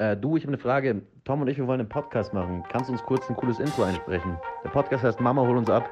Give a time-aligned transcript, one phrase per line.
[0.00, 1.02] Äh, du, ich habe eine Frage.
[1.24, 2.64] Tom und ich, wir wollen einen Podcast machen.
[2.70, 4.38] Kannst du uns kurz ein cooles Intro einsprechen?
[4.64, 5.90] Der Podcast heißt Mama, hol uns ab.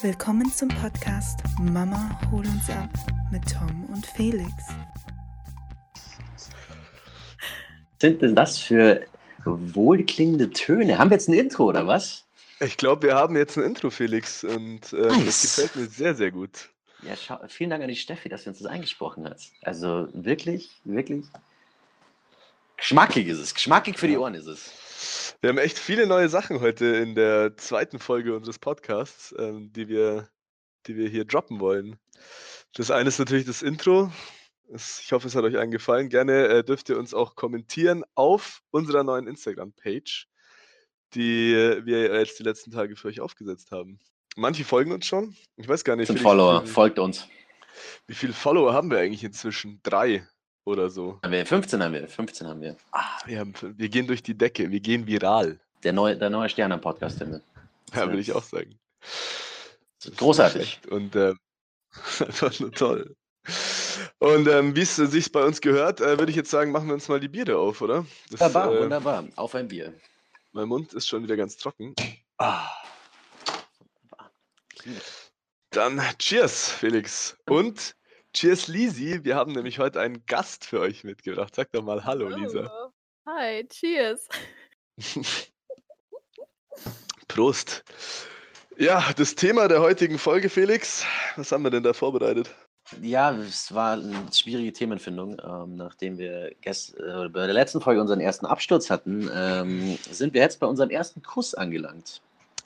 [0.00, 2.90] Willkommen zum Podcast Mama, hol uns ab
[3.32, 4.52] mit Tom und Felix.
[8.00, 9.00] Sind denn das für
[9.44, 10.96] wohlklingende Töne?
[10.96, 12.24] Haben wir jetzt ein Intro oder was?
[12.60, 15.24] Ich glaube, wir haben jetzt ein Intro, Felix, und äh, Nice.
[15.24, 16.70] das gefällt mir sehr, sehr gut.
[17.02, 19.40] Ja, schau, vielen Dank an die Steffi, dass sie uns das eingesprochen hat.
[19.62, 21.24] Also wirklich, wirklich.
[22.76, 23.54] Geschmackig ist es.
[23.54, 25.36] Geschmackig für die Ohren ist es.
[25.40, 29.88] Wir haben echt viele neue Sachen heute in der zweiten Folge unseres Podcasts, ähm, die,
[29.88, 30.28] wir,
[30.86, 31.98] die wir hier droppen wollen.
[32.74, 34.12] Das eine ist natürlich das Intro.
[34.74, 36.08] Ich hoffe, es hat euch allen gefallen.
[36.08, 40.28] Gerne äh, dürft ihr uns auch kommentieren auf unserer neuen Instagram-Page,
[41.14, 44.00] die äh, wir jetzt die letzten Tage für euch aufgesetzt haben.
[44.38, 45.34] Manche folgen uns schon.
[45.56, 47.26] Ich weiß gar nicht, Sind Follower, wie, viel, folgt uns.
[48.06, 49.80] wie viele Follower haben wir eigentlich inzwischen?
[49.82, 50.24] Drei
[50.64, 51.18] oder so.
[51.24, 52.76] Haben wir 15 haben wir, 15 haben wir.
[52.92, 55.58] Ah, wir, haben, wir gehen durch die Decke, wir gehen viral.
[55.82, 57.42] Der neue, der neue Stern am Podcast, Himmel.
[57.94, 58.78] Ja, würde ich auch sagen.
[60.16, 60.82] Großartig.
[60.88, 61.36] Und ähm,
[62.20, 63.16] einfach nur toll.
[64.18, 66.94] Und ähm, wie es sich bei uns gehört, äh, würde ich jetzt sagen, machen wir
[66.94, 68.06] uns mal die Biere auf, oder?
[68.30, 69.24] Das, Wunderbar, äh, wunderbar.
[69.34, 69.94] Auf ein Bier.
[70.52, 71.94] Mein Mund ist schon wieder ganz trocken.
[72.36, 72.68] Ah.
[75.70, 77.36] Dann Cheers, Felix.
[77.48, 77.94] Und
[78.34, 79.24] Cheers, Lisi.
[79.24, 81.54] Wir haben nämlich heute einen Gast für euch mitgebracht.
[81.54, 82.70] Sag doch mal Hallo, Lisa.
[82.72, 82.90] Oh.
[83.26, 84.26] Hi, cheers.
[87.28, 87.84] Prost.
[88.78, 91.04] Ja, das Thema der heutigen Folge, Felix.
[91.36, 92.54] Was haben wir denn da vorbereitet?
[93.02, 95.36] Ja, es war eine schwierige Themenfindung.
[95.44, 100.32] Ähm, nachdem wir gest äh, bei der letzten Folge unseren ersten Absturz hatten, ähm, sind
[100.32, 102.22] wir jetzt bei unserem ersten Kuss angelangt.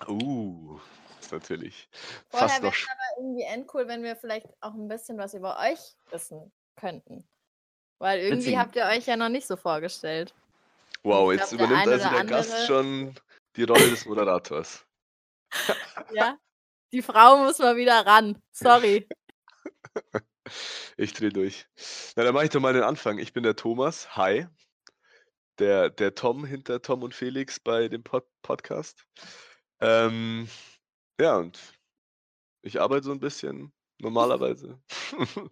[0.07, 0.79] Uh,
[1.33, 1.89] ist natürlich
[2.29, 2.79] Vorher fast wäre noch.
[2.79, 5.79] es aber irgendwie endcool, wenn wir vielleicht auch ein bisschen was über euch
[6.11, 7.27] wissen könnten.
[7.99, 8.57] Weil irgendwie Witzig.
[8.59, 10.35] habt ihr euch ja noch nicht so vorgestellt.
[11.05, 13.15] Wow, jetzt glaub, der übernimmt eine also der Gast andere- schon
[13.57, 14.85] die Rolle des Moderators.
[16.13, 16.39] Ja?
[16.93, 18.41] Die Frau muss mal wieder ran.
[18.53, 19.09] Sorry.
[20.97, 21.67] Ich drehe durch.
[22.17, 23.19] Na, dann mache ich doch mal den Anfang.
[23.19, 24.17] Ich bin der Thomas.
[24.17, 24.47] Hi.
[25.59, 29.07] Der, der Tom hinter Tom und Felix bei dem Pod Podcast.
[29.81, 30.49] Ähm,
[31.21, 31.59] ja, und
[32.63, 34.81] ich arbeite so ein bisschen normalerweise.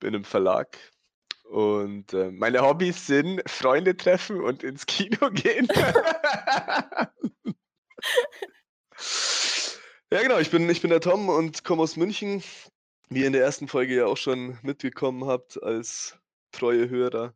[0.00, 0.78] bin im Verlag.
[1.44, 5.68] Und äh, meine Hobbys sind Freunde treffen und ins Kino gehen.
[10.10, 12.42] ja, genau, ich bin, ich bin der Tom und komme aus München.
[13.10, 16.16] Wie ihr in der ersten Folge ja auch schon mitbekommen habt als
[16.52, 17.34] treue Hörer.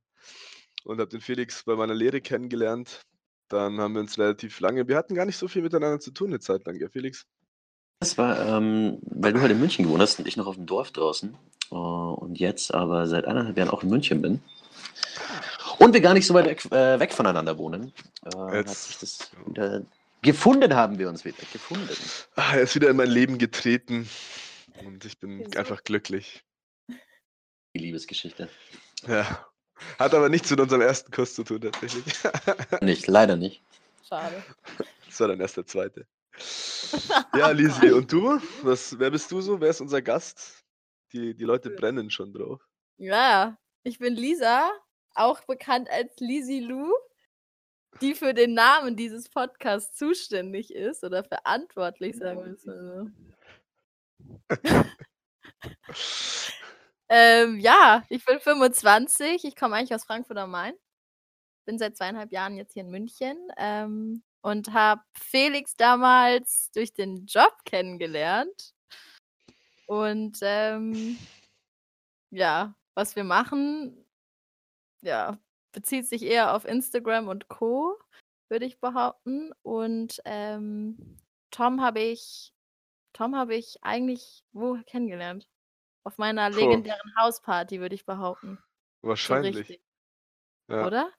[0.84, 3.02] Und habe den Felix bei meiner Lehre kennengelernt.
[3.48, 6.28] Dann haben wir uns relativ lange, wir hatten gar nicht so viel miteinander zu tun
[6.28, 7.26] eine Zeit lang, ja, Felix?
[8.00, 10.66] Das war, ähm, weil du halt in München gewohnt hast und ich noch auf dem
[10.66, 11.36] Dorf draußen.
[11.70, 14.42] Äh, und jetzt aber seit eineinhalb Jahren auch in München bin.
[15.78, 17.92] Und wir gar nicht so weit weg, äh, weg voneinander wohnen.
[18.24, 19.82] Äh, hat sich das wieder
[20.22, 21.38] gefunden haben wir uns wieder.
[21.52, 21.88] Gefunden.
[22.34, 24.08] Ah, er ist wieder in mein Leben getreten.
[24.84, 26.44] Und ich bin einfach glücklich.
[26.88, 28.48] Die Liebesgeschichte.
[29.06, 29.46] Ja.
[29.98, 32.04] Hat aber nichts mit unserem ersten Kuss zu tun, tatsächlich.
[32.80, 33.62] Nicht, leider nicht.
[34.08, 34.42] Schade.
[35.06, 36.06] Das war dann erst der zweite.
[37.34, 38.40] Ja, Lisi, und du?
[38.62, 39.60] Was, wer bist du so?
[39.60, 40.64] Wer ist unser Gast?
[41.12, 42.60] Die, die Leute brennen schon drauf.
[42.98, 44.70] Ja, ich bin Lisa,
[45.14, 46.92] auch bekannt als Lisi Lou,
[48.00, 53.12] die für den Namen dieses Podcasts zuständig ist oder verantwortlich, sagen wir es mal
[54.60, 54.86] so.
[57.08, 60.74] Ähm, ja, ich bin 25, ich komme eigentlich aus Frankfurt am Main.
[61.64, 67.26] Bin seit zweieinhalb Jahren jetzt hier in München ähm, und habe Felix damals durch den
[67.26, 68.74] Job kennengelernt.
[69.86, 71.18] Und ähm,
[72.30, 74.06] ja, was wir machen,
[75.02, 75.36] ja,
[75.72, 77.98] bezieht sich eher auf Instagram und Co.,
[78.48, 79.50] würde ich behaupten.
[79.62, 81.18] Und ähm,
[81.50, 82.54] Tom habe ich,
[83.14, 85.48] Tom habe ich eigentlich wo kennengelernt?
[86.04, 86.58] Auf meiner Puh.
[86.58, 88.62] legendären Hausparty, würde ich behaupten.
[89.02, 89.80] Wahrscheinlich.
[90.68, 91.10] Ja, oder?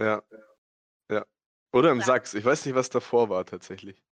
[0.00, 0.22] ja.
[1.72, 2.06] Oder im Ja.
[2.06, 2.34] Sachs.
[2.34, 4.02] Ich weiß nicht, was davor war tatsächlich.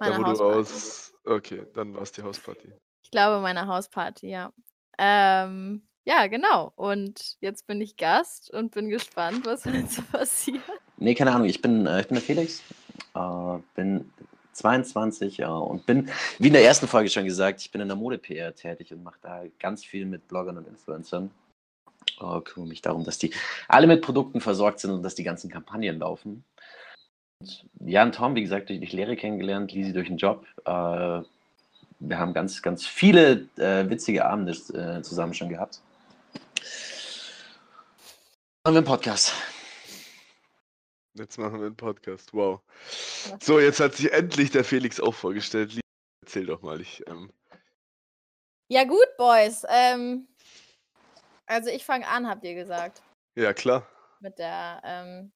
[0.00, 0.58] Meine da, wo du Hausparty.
[0.58, 1.14] aus.
[1.24, 2.72] Okay, dann war es die Hausparty.
[3.02, 4.52] Ich glaube, meine Hausparty, ja.
[4.98, 6.72] Ähm, ja, genau.
[6.76, 10.62] Und jetzt bin ich Gast und bin gespannt, was jetzt so passiert.
[10.96, 11.48] Nee, keine Ahnung.
[11.48, 12.62] Ich bin, äh, ich bin der Felix,
[13.14, 14.10] äh, bin
[14.52, 17.96] 22 äh, und bin, wie in der ersten Folge schon gesagt, ich bin in der
[17.96, 21.30] Mode-PR tätig und mache da ganz viel mit Bloggern und Influencern.
[22.20, 23.32] Äh, kümmere mich darum, dass die
[23.68, 26.44] alle mit Produkten versorgt sind und dass die ganzen Kampagnen laufen.
[27.40, 30.44] Und Jan Tom, wie gesagt, durch die Lehre kennengelernt, Lisi durch den Job.
[30.64, 31.22] Äh,
[32.00, 35.80] wir haben ganz, ganz viele äh, witzige Abende äh, zusammen schon gehabt.
[38.64, 39.32] Machen wir einen Podcast.
[41.14, 42.32] Jetzt machen wir einen Podcast.
[42.34, 42.60] Wow.
[43.40, 45.72] So, jetzt hat sich endlich der Felix auch vorgestellt.
[45.74, 45.82] Lieb-
[46.24, 46.80] Erzähl doch mal.
[46.80, 47.32] Ich, ähm,
[48.68, 49.64] Ja, gut, Boys.
[49.68, 50.28] Ähm,
[51.46, 53.00] also ich fange an, habt ihr gesagt.
[53.36, 53.86] ja, klar.
[54.20, 55.32] Mit der ähm,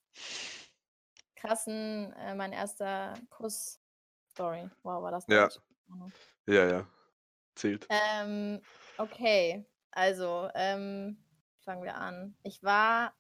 [1.43, 4.71] krassen, äh, mein erster Kuss-Story.
[4.83, 5.49] Wow, war das Ja.
[5.89, 6.13] Mhm.
[6.47, 6.87] Ja, ja.
[7.55, 7.87] Zählt.
[7.91, 8.61] Ähm,
[8.97, 11.23] okay, also ähm,
[11.65, 12.37] fangen wir an.
[12.45, 13.15] Ich war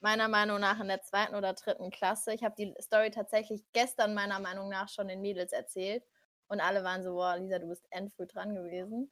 [0.00, 2.32] meiner Meinung nach in der zweiten oder dritten Klasse.
[2.32, 6.04] Ich habe die Story tatsächlich gestern meiner Meinung nach schon den Mädels erzählt
[6.48, 9.10] und alle waren so, boah, Lisa, du bist endfrüh dran gewesen.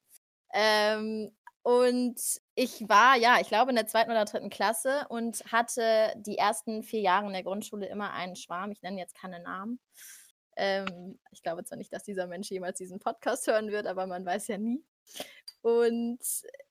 [0.52, 2.20] Ähm, und
[2.54, 6.82] ich war, ja, ich glaube in der zweiten oder dritten Klasse und hatte die ersten
[6.82, 8.70] vier Jahre in der Grundschule immer einen Schwarm.
[8.70, 9.80] Ich nenne jetzt keine Namen.
[10.56, 14.26] Ähm, ich glaube zwar nicht, dass dieser Mensch jemals diesen Podcast hören wird, aber man
[14.26, 14.84] weiß ja nie.
[15.62, 16.20] Und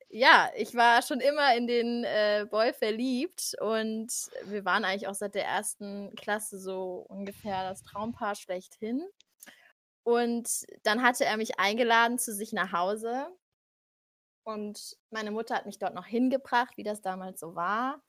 [0.10, 4.12] ja, ich war schon immer in den äh, Boy verliebt und
[4.44, 9.02] wir waren eigentlich auch seit der ersten Klasse so ungefähr das Traumpaar schlechthin.
[10.04, 13.26] Und dann hatte er mich eingeladen zu sich nach Hause.
[14.44, 18.02] Und meine Mutter hat mich dort noch hingebracht, wie das damals so war.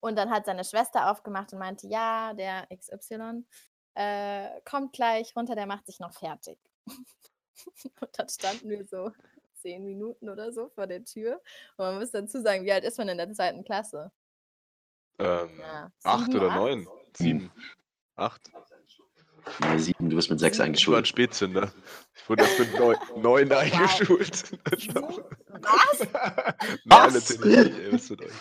[0.00, 3.44] Und dann hat seine Schwester aufgemacht und meinte, ja, der XY
[3.94, 6.58] äh, kommt gleich runter, der macht sich noch fertig.
[6.86, 9.12] und dann standen wir so
[9.56, 11.34] zehn Minuten oder so vor der Tür.
[11.76, 14.10] Und man muss dazu sagen, wie alt ist man in der zweiten Klasse?
[15.18, 16.56] Ähm, Ja, acht oder acht?
[16.56, 16.88] neun?
[17.14, 17.52] Sieben.
[18.16, 18.50] Acht?
[19.60, 21.08] Nee, sieben, du bist mit sechs Ich war ein eingeschult.
[21.08, 21.72] Spätzünder.
[22.14, 24.52] Ich wurde erst mit neun, neun eingeschult.
[24.72, 26.08] Was?
[26.84, 27.14] Nein, Was?
[27.14, 27.78] natürlich nicht.
[27.78, 28.32] Ey, was mit euch?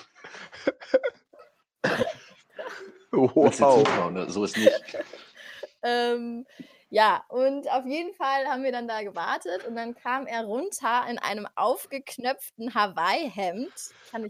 [3.11, 3.55] Wow.
[3.55, 4.29] zutrauen, ne?
[4.29, 4.71] So ist nicht.
[5.81, 6.45] Ähm,
[6.91, 11.05] ja, und auf jeden Fall haben wir dann da gewartet und dann kam er runter
[11.07, 13.71] in einem aufgeknöpften Hawaii-Hemd.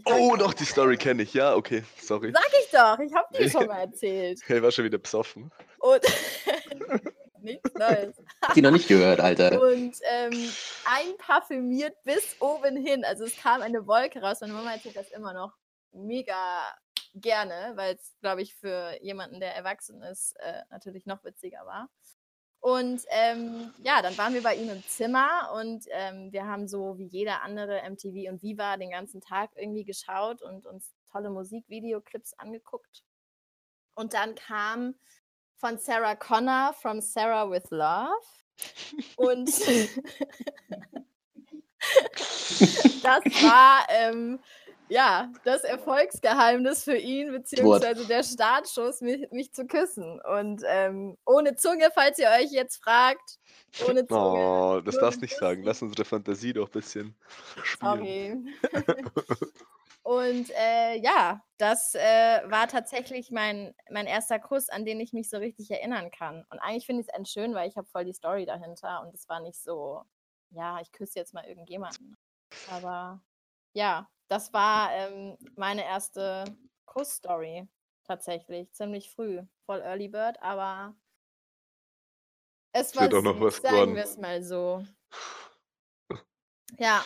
[0.04, 1.32] Oh, doch, die Story kenne ich.
[1.32, 1.84] Ja, okay.
[1.98, 2.32] Sorry.
[2.32, 4.40] Sag ich doch, ich hab die schon mal erzählt.
[4.48, 5.50] Er war schon wieder besoffen.
[5.78, 6.02] Und
[7.40, 8.16] nichts Neues.
[8.42, 9.58] Hab die noch nicht gehört, Alter.
[9.62, 10.50] Und ähm,
[10.84, 13.06] einparfümiert bis oben hin.
[13.06, 14.42] Also es kam eine Wolke raus.
[14.42, 15.56] Meine Mama erzählt das immer noch
[15.92, 16.60] mega
[17.14, 21.88] gerne, weil es, glaube ich, für jemanden, der erwachsen ist, äh, natürlich noch witziger war.
[22.60, 26.98] Und ähm, ja, dann waren wir bei ihm im Zimmer und ähm, wir haben so
[26.98, 32.34] wie jeder andere MTV und Viva den ganzen Tag irgendwie geschaut und uns tolle Musikvideoclips
[32.34, 33.02] angeguckt.
[33.94, 34.94] Und dann kam
[35.56, 38.10] von Sarah Connor From Sarah with Love.
[39.16, 39.48] Und
[43.02, 44.38] das war ähm,
[44.90, 50.20] ja das Erfolgsgeheimnis für ihn, beziehungsweise der Startschuss, mich, mich zu küssen.
[50.20, 53.38] Und ähm, ohne Zunge, falls ihr euch jetzt fragt,
[53.88, 54.20] ohne Zunge.
[54.20, 55.62] Oh, das darfst ein nicht sagen.
[55.62, 57.16] Lass unsere Fantasie doch ein bisschen
[57.62, 58.54] spielen.
[58.62, 59.14] Sorry.
[60.02, 65.28] Und äh, ja, das äh, war tatsächlich mein, mein erster Kuss, an den ich mich
[65.28, 66.44] so richtig erinnern kann.
[66.50, 69.14] Und eigentlich finde ich es echt schön, weil ich habe voll die Story dahinter und
[69.14, 70.02] es war nicht so,
[70.50, 72.16] ja, ich küsse jetzt mal irgendjemanden.
[72.70, 73.20] Aber
[73.74, 76.44] ja, das war ähm, meine erste
[76.86, 77.68] Kuss-Story
[78.04, 79.42] tatsächlich, ziemlich früh.
[79.66, 80.94] Voll Early Bird, aber
[82.72, 84.84] es war wird auch noch was sagen wir es mal so.
[86.78, 87.04] Ja,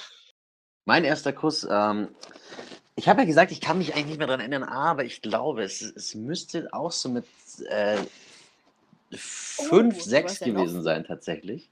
[0.85, 2.15] Mein erster Kuss, ähm,
[2.97, 5.63] ich habe ja gesagt, ich kann mich eigentlich nicht mehr daran erinnern, aber ich glaube,
[5.65, 7.27] es, es müsste auch so mit
[7.67, 7.99] äh,
[9.13, 11.71] fünf, Oh, du sechs warst ja gewesen sein tatsächlich.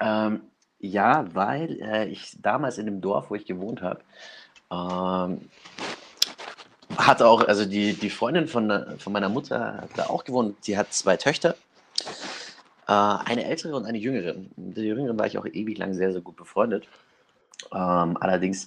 [0.00, 0.49] Ähm,
[0.80, 4.00] ja, weil äh, ich damals in dem Dorf, wo ich gewohnt habe,
[4.72, 5.48] ähm,
[6.96, 10.64] hatte auch, also die, die Freundin von, von meiner Mutter hat da auch gewohnt.
[10.64, 11.54] Sie hat zwei Töchter,
[12.88, 14.36] äh, eine ältere und eine jüngere.
[14.56, 16.88] Mit der jüngeren war ich auch ewig lang sehr, sehr gut befreundet.
[17.72, 18.66] Ähm, allerdings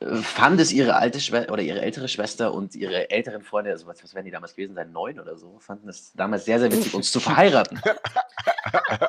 [0.00, 3.86] äh, fand es ihre alte Schwester oder ihre ältere Schwester und ihre älteren Freunde, also
[3.86, 6.70] was, was werden die damals gewesen sein, neun oder so, fanden es damals sehr, sehr
[6.70, 7.80] witzig, uns zu verheiraten.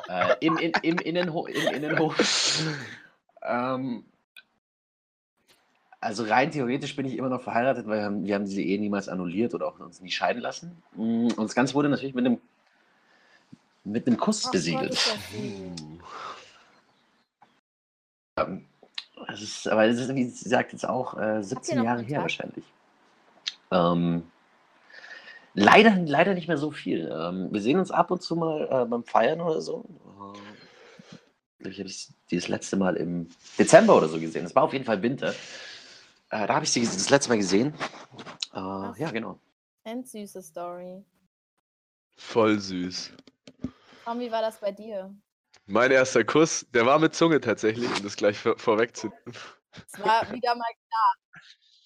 [0.08, 2.62] äh, im, im, im, Innenho Im Innenhof.
[3.42, 4.04] Ähm,
[6.00, 8.78] also rein theoretisch bin ich immer noch verheiratet, weil wir haben, wir haben diese Ehe
[8.78, 10.82] niemals annulliert oder auch uns nie scheiden lassen.
[10.92, 12.38] Mm, Und das Ganze wurde natürlich mit einem,
[13.84, 14.98] mit einem Kuss Ach besiegelt.
[18.36, 18.66] Ähm,
[19.28, 22.20] Das ist, aber das ist, wie sie sagt, jetzt auch äh, 17 noch Jahre her
[22.22, 22.64] wahrscheinlich.
[23.70, 24.24] Ähm,
[25.54, 27.10] leider, leider nicht mehr so viel.
[27.10, 29.84] Ähm, wir sehen uns ab und zu mal äh, beim Feiern oder so.
[31.64, 34.44] Äh, ich habe ich die das letzte Mal im Dezember oder so gesehen.
[34.44, 35.30] Es war auf jeden Fall Winter.
[36.30, 37.74] Äh, da habe ich sie das letzte Mal gesehen.
[38.52, 39.38] Äh, ja, genau.
[39.84, 41.02] Eine süße Story.
[42.16, 43.12] Voll süß.
[44.04, 45.14] Tom, wie war das bei dir?
[45.66, 49.34] Mein erster Kuss, der war mit Zunge tatsächlich, um das gleich vor vorwegzunehmen.
[49.74, 50.70] Es war wieder mal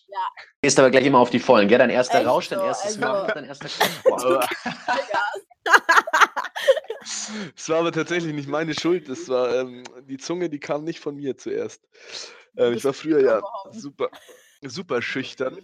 [0.09, 0.19] Ja.
[0.63, 1.79] Gehst aber gleich immer auf die Vollen, gell?
[1.79, 3.69] Dein erster Echt Rausch, dein so, erstes also- Mal, dein erster.
[4.11, 4.49] Aber
[7.57, 9.09] es war aber tatsächlich nicht meine Schuld.
[9.09, 11.87] Es war ähm, die Zunge, die kam nicht von mir zuerst.
[12.57, 14.09] Ähm, ich war früher ja super,
[14.63, 15.59] super schüchtern.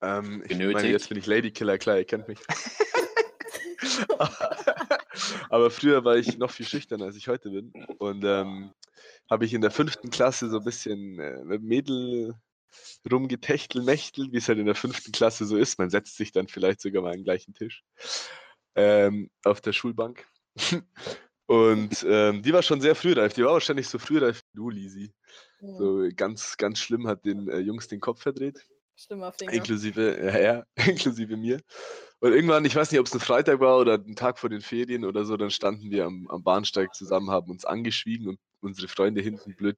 [0.00, 0.92] Ähm, ich meine, Genötigt.
[0.92, 2.40] jetzt bin ich Ladykiller, klar, ihr kennt mich.
[5.48, 7.72] aber früher war ich noch viel schüchterner, als ich heute bin.
[7.98, 8.72] Und ähm,
[9.30, 12.34] habe ich in der fünften Klasse so ein bisschen äh, mit Mädel
[13.10, 15.78] rumgetächtelt, mächtelt, wie es halt in der fünften Klasse so ist.
[15.78, 17.82] Man setzt sich dann vielleicht sogar mal an den gleichen Tisch
[18.74, 20.26] ähm, auf der Schulbank.
[21.46, 23.34] Und ähm, die war schon sehr frühreif.
[23.34, 25.12] Die war wahrscheinlich so frühreif wie du, Lisi.
[25.58, 28.64] Hm, So ganz, ganz schlimm hat den äh, Jungs den Kopf verdreht.
[28.96, 29.52] Schlimmer Finger.
[29.52, 31.60] Inklusive, ja, ja, inklusive mir.
[32.20, 34.60] Und irgendwann, ich weiß nicht, ob es ein Freitag war oder ein Tag vor den
[34.60, 38.86] Ferien oder so, dann standen wir am, am Bahnsteig zusammen, haben uns angeschwiegen und unsere
[38.88, 39.76] Freunde hinten blöd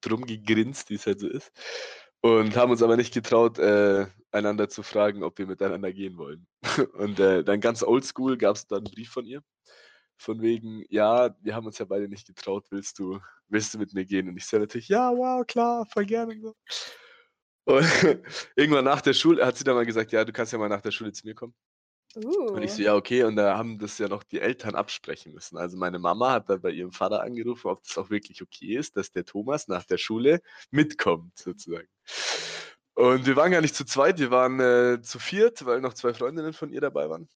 [0.00, 1.52] drum gegrinst, wie es halt so ist.
[2.20, 6.46] Und haben uns aber nicht getraut, äh, einander zu fragen, ob wir miteinander gehen wollen.
[6.94, 9.42] Und äh, dann ganz oldschool gab es dann einen Brief von ihr.
[10.18, 13.92] Von wegen, ja, wir haben uns ja beide nicht getraut, willst du, willst du mit
[13.92, 14.28] mir gehen?
[14.28, 16.32] Und ich sage natürlich, ja, wow, klar, voll gerne.
[16.32, 16.56] und.
[17.66, 17.84] Und
[18.56, 20.80] irgendwann nach der Schule hat sie dann mal gesagt, ja, du kannst ja mal nach
[20.80, 21.54] der Schule zu mir kommen.
[22.16, 22.54] Uh.
[22.54, 23.24] Und ich so, ja, okay.
[23.24, 25.58] Und da haben das ja noch die Eltern absprechen müssen.
[25.58, 28.96] Also meine Mama hat dann bei ihrem Vater angerufen, ob das auch wirklich okay ist,
[28.96, 31.88] dass der Thomas nach der Schule mitkommt, sozusagen.
[32.94, 36.14] Und wir waren gar nicht zu zweit, wir waren äh, zu viert, weil noch zwei
[36.14, 37.28] Freundinnen von ihr dabei waren.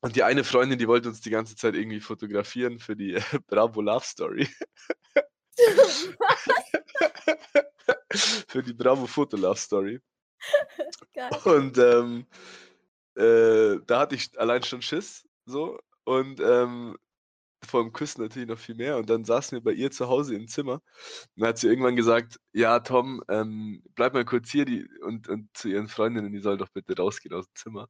[0.00, 3.22] Und die eine Freundin, die wollte uns die ganze Zeit irgendwie fotografieren für die äh,
[3.46, 4.48] Bravo Love Story.
[8.48, 10.00] für die Bravo Foto Love Story.
[11.14, 11.30] Geil.
[11.44, 12.26] Und ähm,
[13.16, 15.78] äh, da hatte ich allein schon Schiss, so.
[16.04, 16.96] Und ähm,
[17.64, 18.98] vor dem Küssen natürlich noch viel mehr.
[18.98, 20.74] Und dann saßen wir bei ihr zu Hause im Zimmer.
[20.74, 20.82] Und
[21.36, 25.48] dann hat sie irgendwann gesagt, ja, Tom, ähm, bleib mal kurz hier die, und, und
[25.56, 27.88] zu ihren Freundinnen, die sollen doch bitte rausgehen aus dem Zimmer.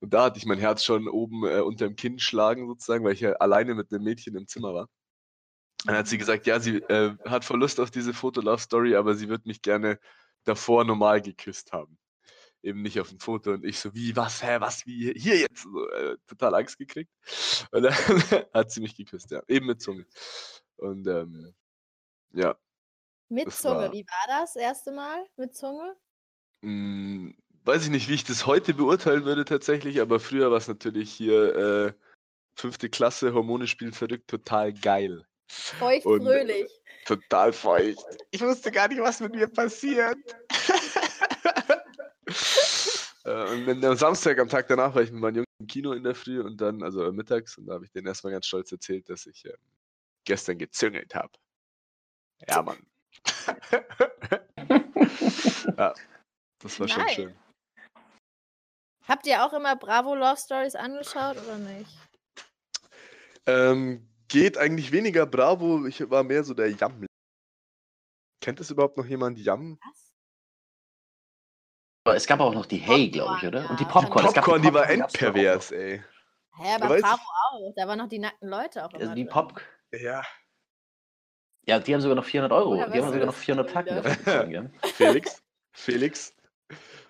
[0.00, 3.20] Und da hatte ich mein Herz schon oben äh, unterm Kinn schlagen, sozusagen, weil ich
[3.20, 4.88] ja alleine mit einem Mädchen im Zimmer war.
[5.84, 9.28] Dann hat sie gesagt, ja, sie äh, hat voll Lust auf diese Foto-Love-Story, aber sie
[9.28, 9.98] wird mich gerne
[10.44, 11.98] davor normal geküsst haben.
[12.66, 13.52] Eben nicht auf dem Foto.
[13.52, 15.62] Und ich so, wie, was, hä, was, wie, hier jetzt?
[15.62, 17.10] So, äh, total Angst gekriegt.
[17.70, 17.92] Und dann
[18.52, 19.40] hat sie mich geküsst, ja.
[19.46, 20.04] Eben mit Zunge.
[20.76, 21.54] Und ähm,
[22.32, 22.56] ja,
[23.28, 25.94] Mit Zunge, war- wie war das erste Mal mit Zunge?
[26.62, 30.66] mh, weiß ich nicht, wie ich das heute beurteilen würde tatsächlich, aber früher war es
[30.68, 31.92] natürlich hier äh,
[32.58, 35.24] fünfte Klasse, Hormone spielen verrückt, total geil.
[35.48, 36.68] Feucht Und- fröhlich.
[37.04, 38.04] Total feucht.
[38.32, 40.16] Ich wusste gar nicht, was mit mir passiert.
[43.26, 45.92] Äh, und dann am Samstag, am Tag danach, war ich mit meinen Jungs im Kino
[45.92, 48.46] in der Früh und dann, also äh, mittags, und da habe ich denen erstmal ganz
[48.46, 49.56] stolz erzählt, dass ich ähm,
[50.24, 51.32] gestern gezüngelt habe.
[52.48, 52.86] Ja, Mann.
[55.76, 55.92] ja,
[56.60, 57.14] das war schon Nice.
[57.14, 57.36] schön.
[59.08, 61.98] Habt ihr auch immer Bravo Love Stories angeschaut oder nicht?
[63.46, 67.06] Ähm, geht eigentlich weniger Bravo, ich war mehr so der Jam.
[68.40, 69.80] Kennt es überhaupt noch jemand Jam?
[69.84, 70.05] Was?
[72.06, 73.68] Aber Es gab auch noch die Hey, glaube ich, oder?
[73.68, 74.26] Und die ja, Popcorn.
[74.26, 76.04] es gab Popcorn, die war Popcorn, gab's doch auch endpervers, ey.
[76.56, 77.72] Hä, aber Bravo auch.
[77.74, 79.24] Da waren noch die nackten Leute auch immer Also die.
[79.24, 79.60] Pop.
[79.90, 80.22] Ja.
[81.66, 82.76] Ja, die haben sogar noch 400 Euro.
[82.76, 84.70] Woher die haben sogar noch das 400 schon Tacken gell?
[84.94, 85.42] Felix?
[85.72, 86.32] Felix?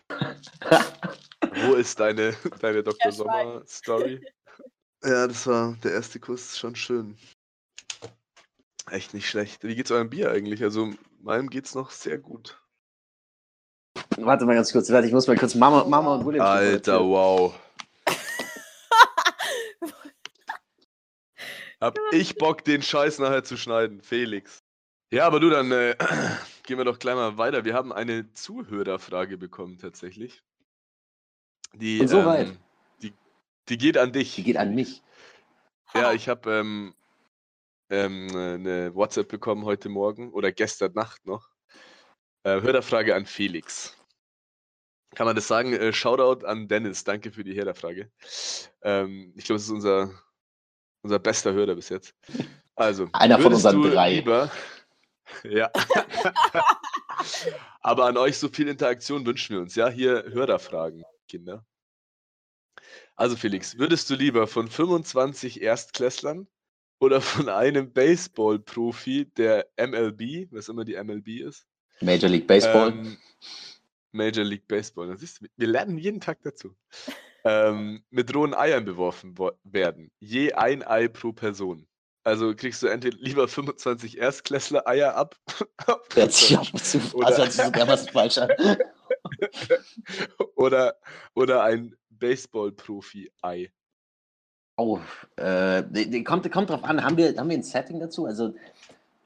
[1.66, 2.98] Wo ist deine, deine Dr.
[3.04, 3.12] Ja.
[3.12, 4.26] Sommer-Story?
[5.04, 7.16] Ja, das war der erste Kuss, schon schön.
[8.90, 9.62] Echt nicht schlecht.
[9.62, 10.62] Wie geht's eurem Bier eigentlich?
[10.64, 12.58] Also, meinem geht's noch sehr gut.
[14.18, 16.44] Warte mal ganz kurz, warte, ich muss mal kurz Mama, Mama und William.
[16.46, 17.54] Alter, wow.
[21.80, 24.62] Hab ich Bock, den Scheiß nachher zu schneiden, Felix.
[25.12, 25.94] Ja, aber du, dann äh,
[26.64, 27.64] gehen wir doch gleich mal weiter.
[27.64, 30.42] Wir haben eine Zuhörerfrage bekommen, tatsächlich.
[31.74, 32.48] Die, Und so weit.
[32.48, 32.56] ähm,
[33.02, 33.12] die,
[33.68, 34.34] die geht an dich.
[34.34, 35.02] Die geht an mich.
[35.94, 36.94] Ja, ich habe ähm,
[37.90, 41.50] ähm, eine WhatsApp bekommen heute Morgen oder gestern Nacht noch.
[42.44, 43.96] Äh, Hörerfrage an Felix.
[45.16, 45.72] Kann man das sagen?
[45.72, 47.02] Äh, Shoutout an Dennis.
[47.02, 48.10] Danke für die Hörerfrage.
[48.82, 50.10] Ähm, ich glaube, es ist unser,
[51.00, 52.14] unser bester Hörer bis jetzt.
[52.74, 54.16] Also, Einer von unseren du drei.
[54.16, 54.50] Lieber,
[55.44, 55.70] ja.
[57.80, 59.74] Aber an euch so viel Interaktion wünschen wir uns.
[59.74, 61.64] Ja, hier Hörerfragen, Kinder.
[63.14, 66.46] Also Felix, würdest du lieber von 25 Erstklässlern
[66.98, 71.66] oder von einem Baseball-Profi der MLB, was immer die MLB ist,
[72.02, 72.90] Major League Baseball.
[72.90, 73.16] ähm,
[74.16, 76.74] Major League Baseball, das ist, wir lernen jeden Tag dazu,
[77.44, 81.86] ähm, mit rohen Eiern beworfen wo- werden, je ein Ei pro Person.
[82.24, 85.36] Also kriegst du entweder lieber 25 Erstklässler-Eier ab.
[86.14, 88.50] Hört sich ab und zu, Oder- also hört sich sogar was falsch an.
[90.56, 90.96] oder,
[91.34, 93.70] oder ein Baseball-Profi-Ei.
[94.78, 94.98] Oh,
[95.36, 98.26] äh, kommt, kommt drauf an, haben wir, haben wir ein Setting dazu?
[98.26, 98.54] Also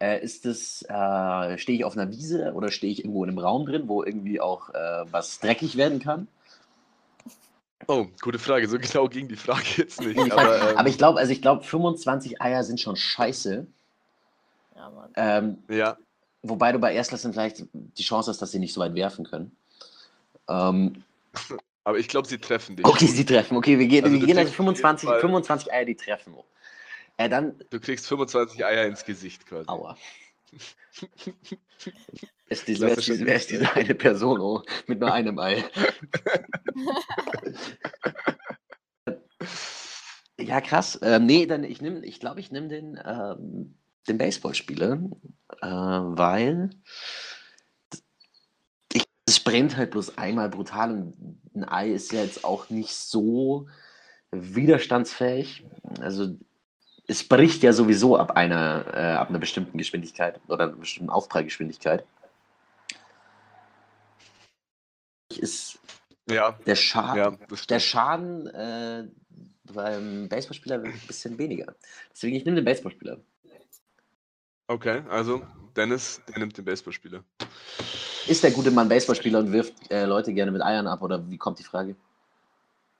[0.00, 3.38] äh, ist das, äh, stehe ich auf einer Wiese oder stehe ich irgendwo in einem
[3.38, 6.26] Raum drin, wo irgendwie auch äh, was dreckig werden kann?
[7.86, 8.68] Oh, gute Frage.
[8.68, 10.16] So genau ging die Frage jetzt nicht.
[10.16, 13.66] Ich Aber, ähm, Aber ich glaube, also ich glaube, 25 Eier sind schon scheiße.
[14.76, 15.10] Ja, Mann.
[15.16, 15.96] Ähm, ja,
[16.42, 19.52] wobei du bei Erstklässlern vielleicht die Chance hast, dass sie nicht so weit werfen können.
[20.48, 21.04] Ähm,
[21.84, 22.86] aber ich glaube, sie treffen dich.
[22.86, 23.56] okay, sie treffen.
[23.56, 25.96] Okay, wir gehen, Also wir gehen also kriegst auf jeden 25, Fall- 25 Eier, die
[25.96, 26.34] treffen.
[27.20, 29.68] Äh, dann, Du kriegst 25 Eier ins Gesicht quasi.
[29.68, 29.94] aua.
[32.48, 35.38] Ist die, wer, ist Klassischer die, wer ist diese eine Person oh, mit nur einem
[35.38, 35.62] Ei?
[40.38, 40.98] Ja, krass.
[41.02, 43.74] Ähm, nee, dann ich nehme, ich glaube, ich nehme den, ähm,
[44.08, 44.98] den Baseballspieler,
[45.60, 46.70] äh, weil
[49.26, 53.68] es brennt halt bloß einmal brutal und ein Ei ist ja jetzt auch nicht so
[54.32, 55.66] widerstandsfähig.
[56.00, 56.38] Also
[57.10, 62.04] es bricht ja sowieso ab einer, äh, ab einer bestimmten Geschwindigkeit oder einer bestimmten Aufprallgeschwindigkeit.
[65.36, 65.80] Ist
[66.28, 67.80] Ja, der Schaden, ja, der.
[67.80, 69.08] Schaden äh,
[69.72, 71.74] beim Baseballspieler wird ein bisschen weniger.
[72.12, 73.18] Deswegen, ich nehme den Baseballspieler.
[74.68, 75.42] Okay, also
[75.74, 77.24] Dennis, der nimmt den Baseballspieler.
[78.28, 81.38] Ist der gute Mann Baseballspieler und wirft äh, Leute gerne mit Eiern ab oder wie
[81.38, 81.96] kommt die Frage?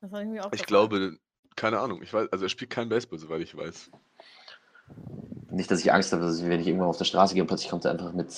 [0.00, 0.66] Das war irgendwie auch Ich gefragt.
[0.66, 1.18] glaube,
[1.60, 2.02] keine Ahnung.
[2.02, 3.90] Ich weiß, also er spielt kein Baseball, soweit ich weiß.
[5.50, 7.48] Nicht, dass ich Angst habe, dass ich, wenn ich irgendwann auf der Straße gehe und
[7.48, 8.28] plötzlich kommt er einfach mit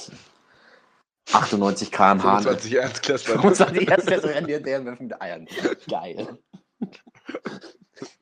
[1.33, 2.41] 98 km/h.
[2.41, 3.35] 25 Erstklässler.
[3.35, 5.47] 25 Erstklasse rennen und werfen mit Eiern.
[5.89, 6.37] Geil.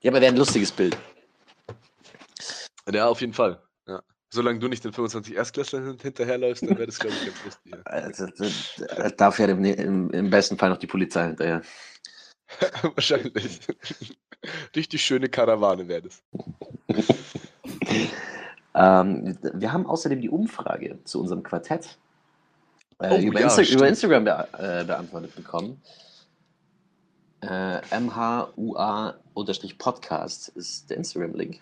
[0.02, 0.99] Ja, aber wäre ein lustiges Bild.
[2.92, 3.62] Ja, auf jeden Fall.
[3.88, 4.02] Ja.
[4.28, 7.73] Solange du nicht den 25 Erstklässlern hin- hinterherläufst, dann wäre das, glaube ich, ganz lustig.
[7.73, 7.80] Ja.
[7.85, 11.62] Also, äh, da fährt im, im, im besten Fall noch die Polizei hinterher.
[12.83, 13.61] Wahrscheinlich.
[14.76, 16.22] Richtig schöne Karawane wäre das.
[18.72, 21.98] Ähm, wir haben außerdem die Umfrage zu unserem Quartett
[23.00, 23.81] äh, Oh, über, ja, Insta stimmt.
[23.81, 25.83] über Instagram be äh, beantwortet bekommen.
[27.40, 31.61] Äh, MHUA-Podcast ist der Instagram-Link.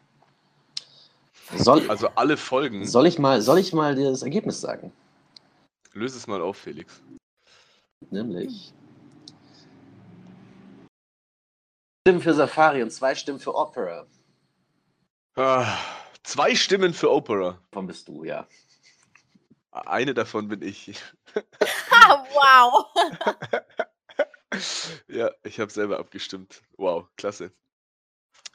[1.57, 2.85] Also alle Folgen.
[2.85, 4.93] soll, ich mal, soll ich mal dir das Ergebnis sagen?
[5.95, 7.01] Löse es mal auf, Felix.
[8.11, 8.75] Nämlich.
[12.01, 14.07] Stimmen für Safari und zwei Stimmen für Opera.
[15.37, 15.77] Ah,
[16.23, 17.61] zwei Stimmen für Opera.
[17.71, 18.47] Davon bist du, ja.
[19.71, 20.95] Eine davon bin ich.
[22.33, 22.87] Wow.
[25.09, 26.63] Ja, ich habe selber abgestimmt.
[26.77, 27.53] Wow, klasse.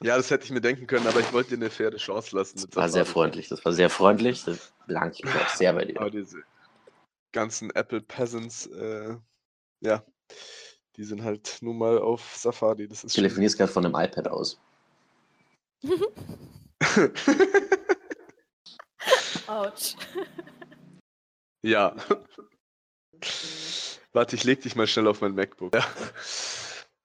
[0.02, 2.56] Ja, das hätte ich mir denken können, aber ich wollte dir eine faire Chance lassen.
[2.56, 3.48] Das war sehr freundlich.
[3.48, 4.44] Das war sehr freundlich.
[4.44, 6.00] Das bedanke ich mich auch sehr bei dir.
[6.00, 6.42] Aber diese
[7.32, 9.16] ganzen Apple Peasants, äh,
[9.80, 10.04] ja,
[10.96, 12.88] die sind halt nun mal auf Safari.
[12.88, 14.58] Das ist Du telefonierst gerade von einem iPad aus.
[19.46, 19.94] Autsch.
[21.62, 21.94] ja.
[24.12, 25.74] Warte, ich leg dich mal schnell auf mein MacBook.
[25.74, 25.86] Ja.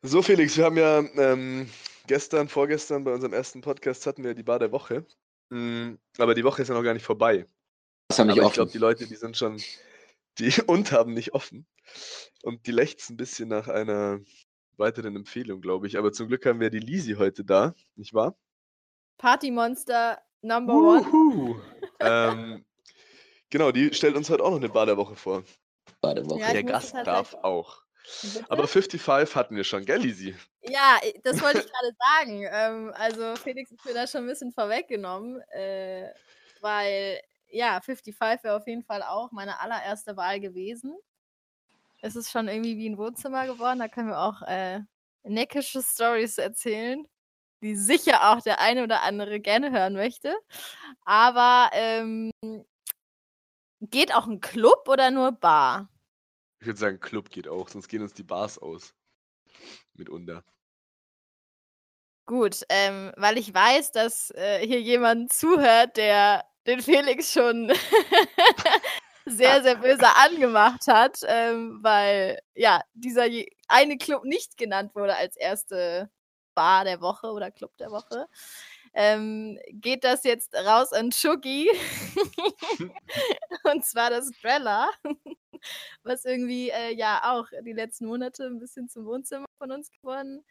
[0.01, 1.69] So, Felix, wir haben ja ähm,
[2.07, 5.05] gestern, vorgestern bei unserem ersten Podcast hatten wir die Bar der Woche.
[5.49, 7.47] Mm, aber die Woche ist ja noch gar nicht vorbei.
[8.07, 8.53] Das haben Aber nicht ich offen.
[8.55, 9.61] glaube, die Leute, die sind schon,
[10.37, 11.65] die und haben nicht offen.
[12.43, 14.19] Und die lechzen ein bisschen nach einer
[14.77, 15.97] weiteren Empfehlung, glaube ich.
[15.97, 18.37] Aber zum Glück haben wir die Lisi heute da, nicht wahr?
[19.17, 21.07] Partymonster Number One.
[21.07, 21.59] Uhu.
[21.99, 22.65] ähm,
[23.49, 25.43] genau, die stellt uns heute auch noch eine Bar der Woche vor.
[26.01, 26.39] Bei der Woche.
[26.39, 27.83] Ja, Der Gast tatsächlich- darf auch.
[28.21, 28.45] Bitte?
[28.49, 30.35] Aber 55 hatten wir schon, gell, Lisi?
[30.63, 32.47] Ja, das wollte ich gerade sagen.
[32.49, 36.09] Ähm, also Felix ist mir da schon ein bisschen vorweggenommen, äh,
[36.61, 40.97] weil ja, 55 wäre auf jeden Fall auch meine allererste Wahl gewesen.
[42.01, 43.79] Es ist schon irgendwie wie ein Wohnzimmer geworden.
[43.79, 44.81] Da können wir auch äh,
[45.23, 47.05] neckische Stories erzählen,
[47.61, 50.33] die sicher auch der eine oder andere gerne hören möchte.
[51.03, 52.31] Aber ähm,
[53.81, 55.89] geht auch ein Club oder nur Bar?
[56.59, 58.93] Ich würde sagen, Club geht auch, sonst gehen uns die Bars aus.
[59.93, 60.43] Mitunter.
[62.25, 67.71] Gut, ähm, weil ich weiß, dass äh, hier jemand zuhört, der den Felix schon
[69.25, 73.25] sehr, sehr böse angemacht hat, ähm, weil ja, dieser
[73.67, 76.09] eine Club nicht genannt wurde als erste
[76.55, 78.27] Bar der Woche oder Club der Woche.
[78.93, 81.69] Ähm, geht das jetzt raus an Chucky?
[83.63, 84.89] Und zwar das Drella,
[86.03, 90.43] was irgendwie äh, ja auch die letzten Monate ein bisschen zum Wohnzimmer von uns geworden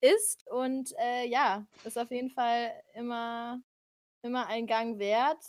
[0.00, 3.60] ist und äh, ja, ist auf jeden Fall immer,
[4.22, 5.42] immer ein Gang wert.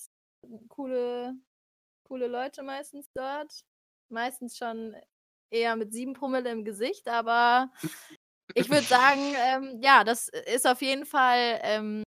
[0.70, 1.36] Coole,
[2.08, 3.66] coole Leute meistens dort.
[4.10, 4.96] Meistens schon
[5.50, 7.72] eher mit sieben Promille im Gesicht, aber
[8.54, 12.04] ich würde sagen, ähm, ja, das ist auf jeden Fall ähm,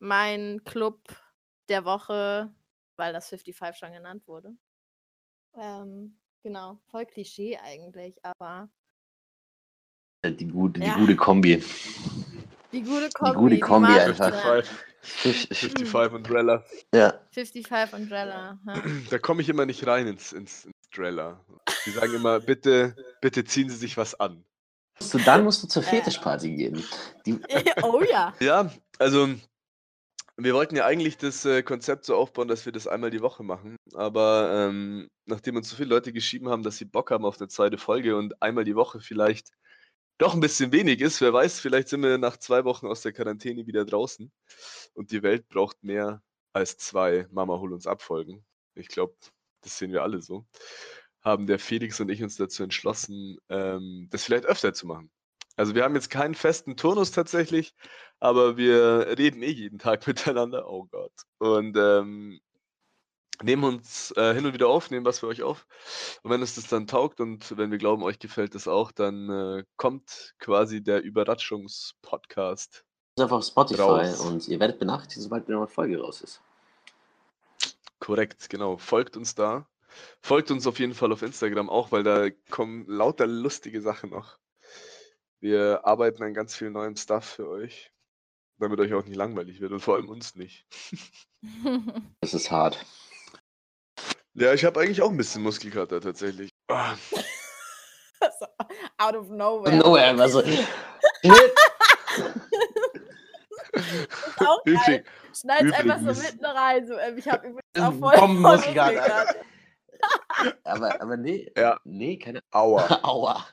[0.00, 1.00] mein Club
[1.68, 2.54] der Woche,
[2.96, 4.56] weil das 55 schon genannt wurde.
[5.56, 8.68] Ähm, genau, voll Klischee eigentlich, aber.
[10.24, 10.96] Die gute, die Ja.
[10.96, 11.62] gute Kombi.
[12.72, 13.36] Die gute Die Kombi.
[13.36, 14.62] gute Kombi ich einfach.
[15.06, 15.32] Sehr.
[15.32, 16.64] 55, 55 Umbrella.
[16.94, 17.20] Ja.
[17.32, 18.58] 55 Umbrella.
[18.66, 18.82] Ja.
[19.10, 21.40] Da komme ich immer nicht rein ins, ins, ins Drella.
[21.84, 24.44] Die sagen immer, bitte, bitte ziehen Sie sich was an.
[24.98, 25.86] So, dann musst du zur Äh.
[25.86, 26.84] Fetischparty gehen.
[27.26, 27.38] Die,
[27.82, 28.34] oh ja.
[28.40, 29.28] Ja, also
[30.38, 33.42] wir wollten ja eigentlich das äh, Konzept so aufbauen, dass wir das einmal die Woche
[33.42, 33.76] machen.
[33.94, 37.48] Aber ähm, nachdem uns so viele Leute geschrieben haben, dass sie Bock haben auf eine
[37.48, 39.48] zweite Folge und einmal die Woche vielleicht
[40.18, 43.12] doch ein bisschen wenig ist, wer weiß, vielleicht sind wir nach zwei Wochen aus der
[43.12, 44.32] Quarantäne wieder draußen
[44.94, 48.44] und die Welt braucht mehr als zwei Mama hol uns abfolgen.
[48.74, 49.14] Ich glaube,
[49.62, 50.46] das sehen wir alle so.
[51.22, 55.10] Haben der Felix und ich uns dazu entschlossen, ähm, das vielleicht öfter zu machen.
[55.56, 57.74] Also wir haben jetzt keinen festen Turnus tatsächlich,
[58.20, 60.68] aber wir reden eh jeden Tag miteinander.
[60.68, 61.12] Oh Gott.
[61.38, 62.40] Und ähm,
[63.42, 65.66] nehmen uns äh, hin und wieder auf, nehmen was für euch auf.
[66.22, 69.30] Und wenn es das dann taugt und wenn wir glauben, euch gefällt das auch, dann
[69.30, 72.84] äh, kommt quasi der Überraschungspodcast.
[73.16, 74.20] ist einfach auf Spotify Raus.
[74.20, 76.40] und ihr werdet benachrichtigt, sobald eine neue Folge raus ist.
[77.98, 78.76] Korrekt, genau.
[78.76, 79.66] Folgt uns da.
[80.20, 84.38] Folgt uns auf jeden Fall auf Instagram auch, weil da kommen lauter lustige Sachen noch.
[85.40, 87.92] Wir arbeiten an ganz viel neuem Stuff für euch,
[88.58, 90.66] damit euch auch nicht langweilig wird und vor allem uns nicht.
[92.20, 92.84] Das ist hart.
[94.38, 96.50] Ja, ich habe eigentlich auch ein bisschen Muskelkater tatsächlich.
[96.68, 96.94] Ah,
[98.98, 99.76] Out of nowhere.
[99.76, 100.42] Nowhere, einfach so.
[104.38, 105.04] Auch geil.
[105.34, 106.86] Schneid's einfach so mitten rein.
[106.86, 109.24] So, ähm, ich habe übrigens auch voll Bombenmuskelkater.
[109.24, 109.34] Muskelkater.
[110.64, 111.80] aber, aber nee, Ja.
[111.84, 112.86] nee, keine aua.
[113.04, 113.46] Aua.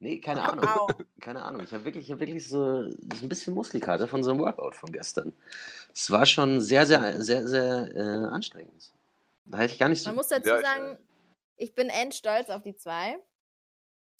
[0.00, 0.66] Nee, keine Ahnung.
[0.66, 0.88] Au.
[1.20, 1.62] Keine Ahnung.
[1.62, 4.74] Ich habe wirklich, ich hab wirklich so, so ein bisschen Muskelkater von so einem Workout
[4.76, 5.32] von gestern.
[5.94, 8.92] Es war schon sehr, sehr, sehr, sehr äh, anstrengend.
[9.44, 10.08] Da hätte ich gar nicht so.
[10.10, 10.98] Man muss dazu Ja, ich- sagen,
[11.56, 13.18] ich bin endstolz auf die zwei,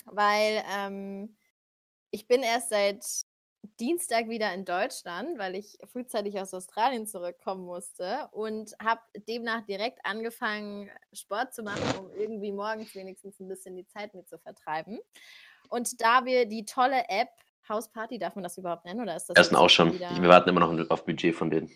[0.07, 1.37] weil ähm,
[2.11, 3.05] ich bin erst seit
[3.79, 10.05] Dienstag wieder in Deutschland, weil ich frühzeitig aus Australien zurückkommen musste und habe demnach direkt
[10.05, 14.99] angefangen, Sport zu machen, um irgendwie morgens wenigstens ein bisschen die Zeit mit zu vertreiben.
[15.69, 17.29] Und da wir die tolle App
[17.69, 19.93] Hausparty, darf man das überhaupt nennen oder ist das Ersten auch schon.
[19.95, 21.71] wieder- Wir warten immer noch auf Budget von denen.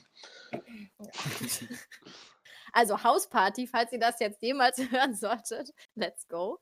[2.77, 6.59] Also Hausparty, falls ihr das jetzt jemals hören solltet, let's go.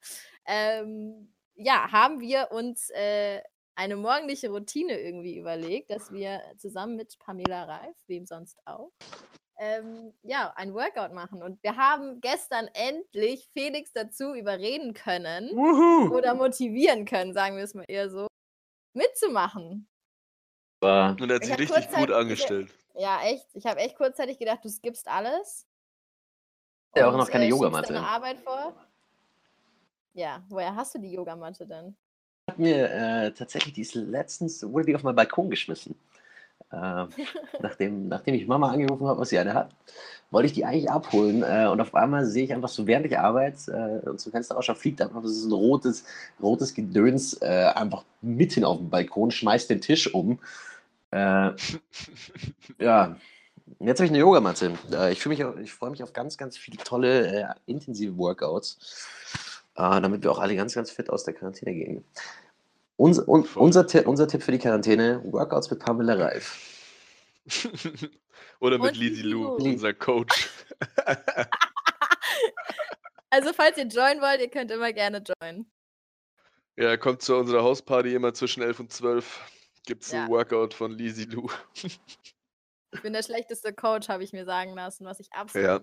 [0.46, 3.40] Ähm, ja, haben wir uns äh,
[3.74, 8.92] eine morgendliche Routine irgendwie überlegt, dass wir zusammen mit Pamela Reif, wem sonst auch,
[9.58, 11.42] ähm, ja, ein Workout machen.
[11.42, 16.14] Und wir haben gestern endlich Felix dazu überreden können Wuhu!
[16.16, 18.28] oder motivieren können, sagen wir es mal eher so,
[18.92, 19.88] mitzumachen.
[20.80, 22.72] Aber Und er hat Ich sich richtig gut angestellt.
[22.94, 23.48] Ja, echt.
[23.54, 25.66] Ich habe echt kurzzeitig gedacht, du skippst alles.
[26.96, 27.92] Ja, auch noch keine äh, Yogamatte.
[27.92, 28.74] deine Arbeit vor.
[30.14, 31.96] Ja, woher hast du die Yogamatte denn?
[32.46, 35.94] ich habe mir äh, tatsächlich, die ist letztens, wurde die auf meinen Balkon geschmissen.
[36.70, 36.76] Äh,
[37.60, 39.70] nachdem, nachdem ich Mama angerufen habe, was sie eine hat,
[40.30, 41.42] wollte ich die eigentlich abholen.
[41.42, 44.58] Äh, und auf einmal sehe ich einfach so, während ich arbeite äh, und zum Fenster
[44.58, 46.04] ausschaue, fliegt einfach so ein rotes,
[46.42, 50.38] rotes Gedöns äh, einfach mitten auf den Balkon, schmeißt den Tisch um.
[51.12, 51.52] Äh,
[52.78, 53.16] ja,
[53.80, 54.76] jetzt habe ich eine Yogamatte.
[54.92, 59.08] Äh, ich mich, ich freue mich auf ganz, ganz viele tolle, äh, intensive Workouts,
[59.76, 62.04] äh, damit wir auch alle ganz, ganz fit aus der Quarantäne gehen.
[62.96, 66.58] Uns, un, unser, unser Tipp für die Quarantäne: Workouts mit Pamela Reif.
[68.60, 70.48] Oder mit Lisi Lou, unser Coach.
[73.30, 75.66] Also, falls ihr joinen wollt, ihr könnt immer gerne joinen.
[76.76, 79.40] Ja, kommt zu unserer Hausparty immer zwischen 11 und 12.
[79.86, 80.22] Gibt's Ja.
[80.24, 81.48] ein Workout von Lisi Lou.
[82.94, 85.80] Ich bin der schlechteste Coach, habe ich mir sagen lassen, was ich absolut Ja.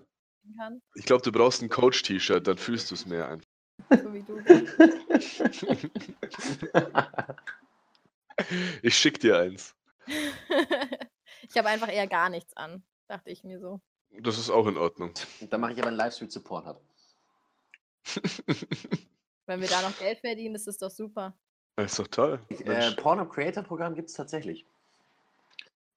[0.58, 0.82] kann.
[0.94, 3.46] Ich glaube, du brauchst ein Coach-T-Shirt, dann fühlst du es mehr einfach.
[3.90, 4.38] So wie du.
[8.82, 9.74] Ich schick dir eins.
[10.06, 13.80] ich habe einfach eher gar nichts an, dachte ich mir so.
[14.20, 15.12] Das ist auch in Ordnung.
[15.48, 16.80] Dann mache ich aber einen Livestream zu Pornhub.
[19.46, 21.34] Wenn wir da noch Geld verdienen, ist das doch super.
[21.76, 22.40] Das ist doch toll.
[22.48, 22.92] Äh.
[22.96, 24.66] Pornhub Creator Programm gibt es tatsächlich.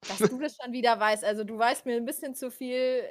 [0.07, 1.23] Dass du das schon wieder weißt.
[1.23, 3.03] Also du weißt mir ein bisschen zu viel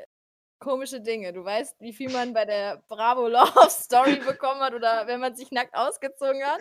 [0.59, 1.33] komische Dinge.
[1.33, 5.35] Du weißt, wie viel man bei der Bravo Love Story bekommen hat oder wenn man
[5.37, 6.61] sich nackt ausgezogen hat.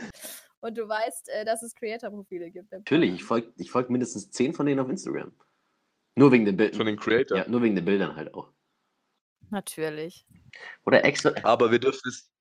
[0.60, 2.72] Und du weißt, äh, dass es Creator-Profile gibt.
[2.72, 5.32] Natürlich, ich folge ich folg mindestens zehn von denen auf Instagram.
[6.16, 6.78] Nur wegen den Bildern.
[6.78, 7.38] Von den Creator.
[7.38, 8.50] Ja, nur wegen den Bildern halt auch.
[9.50, 10.26] Natürlich.
[10.86, 11.34] Oder extra.
[11.44, 12.32] Aber wir dürfen es,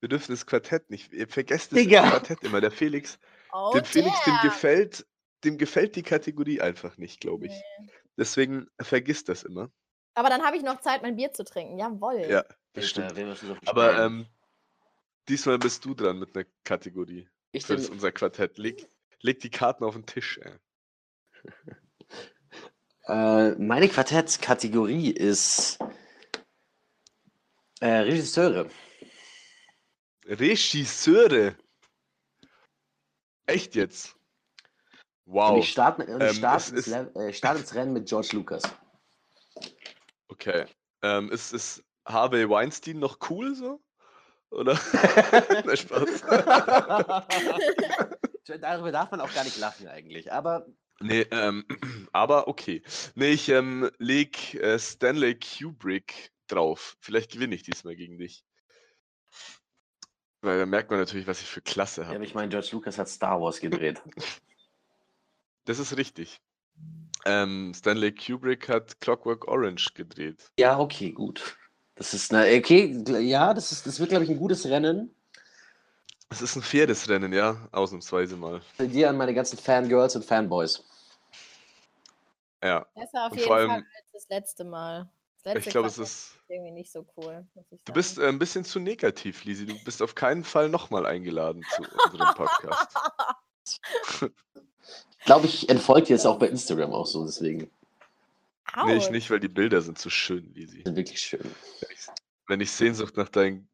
[0.00, 1.12] wir dürfen das Quartett nicht.
[1.12, 1.86] Ihr vergesst das.
[1.86, 2.60] Quartett immer.
[2.60, 3.18] Der Felix,
[3.52, 4.42] Oh, dem Felix, dem damn.
[4.42, 5.06] gefällt,
[5.44, 7.52] dem gefällt die Kategorie einfach nicht, glaube ich.
[7.52, 7.86] Nee.
[8.16, 9.70] Deswegen vergisst das immer.
[10.14, 11.78] Aber dann habe ich noch Zeit, mein Bier zu trinken.
[11.78, 12.26] Jawohl.
[12.28, 13.14] Ja, das stimmt.
[13.66, 14.26] Aber ähm,
[15.28, 17.28] diesmal bist du dran mit einer Kategorie.
[17.52, 18.58] ich Für das bin, unser Quartett.
[18.58, 18.86] Leg,
[19.20, 20.52] leg die Karten auf den Tisch, ey.
[23.06, 25.78] äh, meine Quartettkategorie ist
[27.80, 28.68] äh, Regisseure.
[30.26, 31.56] Regisseure.
[33.46, 34.19] Echt jetzt?
[35.30, 35.58] Und Wow.
[35.58, 38.62] ich starte, und ich Ähm, starte, ins, äh, starte ins Rennen mit George Lucas.
[40.28, 40.66] Okay.
[41.02, 43.80] Ähm, ist, ist Harvey Weinstein noch cool so?
[44.50, 44.72] Oder?
[45.64, 46.22] Nein, Spaß.
[48.60, 50.32] Darüber darf man auch gar nicht lachen eigentlich.
[50.32, 50.66] Aber
[51.02, 51.64] Nee, ähm,
[52.12, 52.82] aber okay.
[53.14, 56.96] Nee, ich ähm, leg äh, Stanley Kubrick drauf.
[57.00, 58.44] Vielleicht gewinne ich diesmal gegen dich.
[60.42, 62.24] Weil da merkt man natürlich, was ich für Klasse ja, aber habe.
[62.24, 64.02] ich meine, George Lucas hat Star Wars gedreht.
[65.70, 66.40] Das ist richtig.
[67.26, 70.50] Ähm, Stanley Kubrick hat Clockwork Orange gedreht.
[70.58, 71.56] Ja, okay, gut.
[71.94, 75.14] Das ist eine, okay, ja, das ist, das wird, glaube ich, ein gutes Rennen.
[76.28, 78.60] Es ist ein faires Rennen, ja, ausnahmsweise mal.
[78.76, 80.82] Für dir an meine ganzen Fangirls und Fanboys.
[82.64, 85.08] Ja, Besser auf Und jeden vor Fall allem- als das letzte Mal.
[85.44, 86.36] Das letzte ich glaube, es ist.
[86.48, 87.46] irgendwie nicht so cool.
[87.84, 89.66] Du bist äh, ein bisschen zu negativ, Lisi.
[89.66, 92.96] Du bist auf keinen Fall nochmal eingeladen zu unserem Podcast.
[95.20, 97.70] Ich glaube, ich entfolge dir jetzt auch bei Instagram auch so, deswegen.
[98.86, 100.82] Nee, ich nicht, weil die Bilder sind zu schön, Lisi.
[100.82, 101.40] Sind wirklich schön.
[101.42, 102.06] Wenn ich,
[102.46, 103.68] wenn ich Sehnsucht nach deinen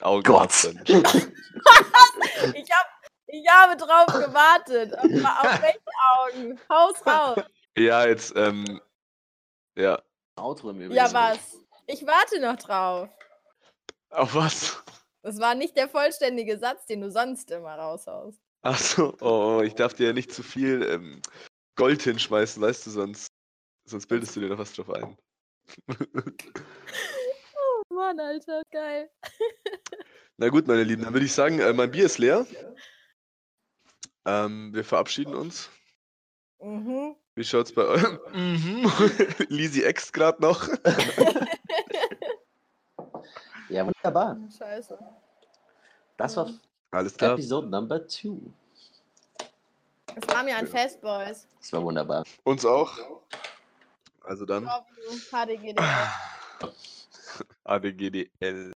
[0.00, 0.52] Augen Gott.
[0.52, 0.84] hab, dann
[2.54, 2.86] Ich, hab,
[3.26, 4.96] ich habe drauf gewartet.
[4.96, 5.80] Auf, auf welche
[6.18, 6.60] Augen?
[6.68, 7.44] Haus raus.
[7.76, 8.80] Ja, jetzt, ähm,
[9.76, 10.00] ja.
[10.36, 10.94] Outro im Übrigen.
[10.94, 11.58] Ja, was?
[11.86, 13.08] Ich warte noch drauf.
[14.10, 14.82] Auf was?
[15.22, 18.40] Das war nicht der vollständige Satz, den du sonst immer raushaust.
[18.62, 21.22] Achso, oh, ich darf dir ja nicht zu viel ähm,
[21.76, 23.28] Gold hinschmeißen, weißt du, sonst,
[23.84, 25.16] sonst bildest du dir noch was drauf ein.
[27.90, 29.10] Oh Mann, Alter, geil.
[30.36, 32.46] Na gut, meine Lieben, dann würde ich sagen, äh, mein Bier ist leer.
[34.24, 35.70] Ähm, wir verabschieden uns.
[36.60, 37.16] Mhm.
[37.34, 38.02] Wie schaut's bei euch?
[38.32, 38.90] Mhm.
[39.48, 40.68] Lisi Ex gerade noch.
[43.68, 44.38] Ja, wunderbar.
[44.56, 44.98] Scheiße.
[46.16, 46.50] Das war
[46.90, 47.32] Alles klar.
[47.32, 48.38] Episode Number 2.
[50.16, 51.46] Es war mir ein Fest, Boys.
[51.60, 52.24] Das war wunderbar.
[52.44, 52.98] Uns auch.
[54.22, 54.68] Also dann.
[55.30, 55.76] HDGDL.
[57.64, 58.66] ADGDL.